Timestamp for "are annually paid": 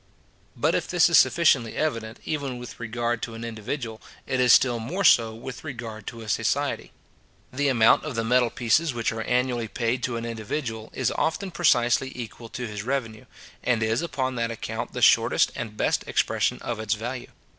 9.11-10.01